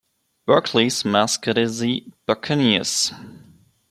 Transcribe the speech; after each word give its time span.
Berkeley's 0.47 1.05
mascot 1.05 1.59
is 1.59 1.77
the 1.77 2.03
Buccaneers. 2.25 3.11